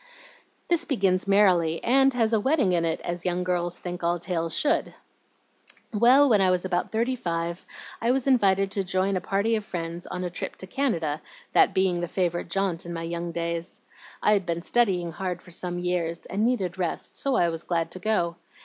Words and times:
"This 0.67 0.83
begins 0.83 1.27
merrily, 1.27 1.79
and 1.83 2.11
has 2.15 2.33
a 2.33 2.39
wedding 2.39 2.73
in 2.73 2.85
it, 2.85 3.01
as 3.01 3.23
young 3.23 3.43
girls 3.43 3.77
think 3.77 4.03
all 4.03 4.17
tales 4.17 4.57
should. 4.57 4.95
Well, 5.93 6.27
when 6.27 6.41
I 6.41 6.49
was 6.49 6.65
about 6.65 6.89
thirty 6.91 7.15
five, 7.15 7.63
I 8.01 8.09
was 8.09 8.25
invited 8.25 8.71
to 8.71 8.83
join 8.83 9.15
a 9.15 9.21
party 9.21 9.55
of 9.55 9.63
friends 9.63 10.07
on 10.07 10.23
a 10.23 10.31
trip 10.31 10.55
to 10.55 10.65
Canada, 10.65 11.21
that 11.53 11.75
being 11.75 12.01
the 12.01 12.07
favorite 12.07 12.49
jaunt 12.49 12.83
in 12.83 12.93
my 12.93 13.03
young 13.03 13.31
days. 13.31 13.81
I'd 14.23 14.43
been 14.47 14.63
studying 14.63 15.11
hard 15.11 15.39
for 15.39 15.51
some 15.51 15.77
years, 15.77 16.25
and 16.25 16.43
needed 16.43 16.79
rest, 16.79 17.15
so 17.15 17.35
I 17.35 17.49
was 17.49 17.61
glad 17.61 17.91
to 17.91 17.99
go. 17.99 18.37